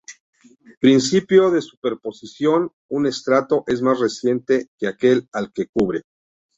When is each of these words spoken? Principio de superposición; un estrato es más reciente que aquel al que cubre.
Principio 0.79 1.51
de 1.51 1.61
superposición; 1.61 2.71
un 2.89 3.05
estrato 3.05 3.63
es 3.67 3.83
más 3.83 3.99
reciente 3.99 4.67
que 4.79 4.87
aquel 4.87 5.29
al 5.31 5.53
que 5.53 5.67
cubre. 5.67 6.01